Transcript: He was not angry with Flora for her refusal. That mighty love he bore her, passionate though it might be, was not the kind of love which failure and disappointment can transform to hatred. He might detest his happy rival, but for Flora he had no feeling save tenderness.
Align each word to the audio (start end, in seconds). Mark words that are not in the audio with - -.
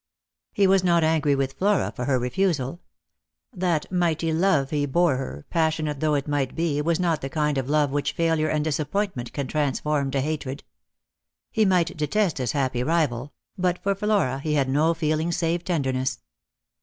He 0.51 0.65
was 0.65 0.83
not 0.83 1.03
angry 1.03 1.35
with 1.35 1.53
Flora 1.53 1.93
for 1.95 2.05
her 2.05 2.17
refusal. 2.17 2.81
That 3.53 3.91
mighty 3.91 4.33
love 4.33 4.71
he 4.71 4.87
bore 4.87 5.17
her, 5.17 5.45
passionate 5.51 5.99
though 5.99 6.15
it 6.15 6.27
might 6.27 6.55
be, 6.55 6.81
was 6.81 6.99
not 6.99 7.21
the 7.21 7.29
kind 7.29 7.55
of 7.59 7.69
love 7.69 7.91
which 7.91 8.13
failure 8.13 8.47
and 8.47 8.63
disappointment 8.63 9.31
can 9.31 9.45
transform 9.45 10.09
to 10.09 10.21
hatred. 10.21 10.63
He 11.51 11.65
might 11.65 11.95
detest 11.95 12.39
his 12.39 12.53
happy 12.53 12.81
rival, 12.83 13.31
but 13.59 13.77
for 13.83 13.93
Flora 13.93 14.39
he 14.39 14.55
had 14.55 14.69
no 14.69 14.95
feeling 14.95 15.31
save 15.31 15.63
tenderness. 15.63 16.23